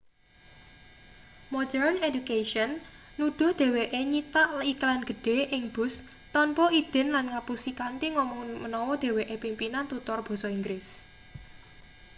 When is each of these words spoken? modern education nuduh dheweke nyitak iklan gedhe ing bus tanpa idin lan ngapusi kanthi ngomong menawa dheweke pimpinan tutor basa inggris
modern 1.55 1.95
education 2.09 2.69
nuduh 3.19 3.51
dheweke 3.59 3.99
nyitak 4.11 4.47
iklan 4.73 4.99
gedhe 5.09 5.37
ing 5.55 5.63
bus 5.75 5.93
tanpa 6.35 6.65
idin 6.81 7.07
lan 7.15 7.25
ngapusi 7.31 7.71
kanthi 7.79 8.07
ngomong 8.15 8.41
menawa 8.63 8.93
dheweke 9.03 9.35
pimpinan 9.43 9.85
tutor 9.91 10.19
basa 10.27 10.47
inggris 10.57 10.85